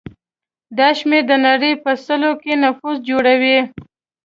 [0.77, 3.59] دا شمېر د نړۍ په سلو کې نفوس جوړوي.